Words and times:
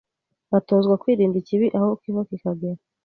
batozwa 0.51 0.99
kwirinda 1.01 1.35
ikibi 1.41 1.67
aho 1.77 1.87
kiva 2.01 2.21
kikagera. 2.29 2.79